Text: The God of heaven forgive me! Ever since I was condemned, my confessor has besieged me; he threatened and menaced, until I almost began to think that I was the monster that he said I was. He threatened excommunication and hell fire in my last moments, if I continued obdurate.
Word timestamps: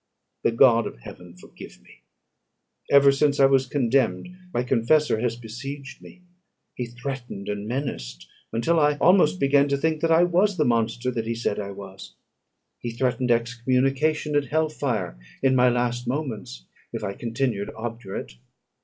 The 0.41 0.51
God 0.51 0.87
of 0.87 0.97
heaven 1.01 1.35
forgive 1.37 1.79
me! 1.79 2.01
Ever 2.89 3.11
since 3.11 3.39
I 3.39 3.45
was 3.45 3.67
condemned, 3.67 4.29
my 4.51 4.63
confessor 4.63 5.19
has 5.21 5.35
besieged 5.35 6.01
me; 6.01 6.23
he 6.73 6.87
threatened 6.87 7.47
and 7.47 7.67
menaced, 7.67 8.27
until 8.51 8.79
I 8.79 8.97
almost 8.97 9.39
began 9.39 9.67
to 9.67 9.77
think 9.77 10.01
that 10.01 10.09
I 10.09 10.23
was 10.23 10.57
the 10.57 10.65
monster 10.65 11.11
that 11.11 11.27
he 11.27 11.35
said 11.35 11.59
I 11.59 11.69
was. 11.69 12.15
He 12.79 12.89
threatened 12.89 13.29
excommunication 13.29 14.35
and 14.35 14.45
hell 14.47 14.69
fire 14.69 15.19
in 15.43 15.55
my 15.55 15.69
last 15.69 16.07
moments, 16.07 16.65
if 16.91 17.03
I 17.03 17.13
continued 17.13 17.69
obdurate. 17.77 18.37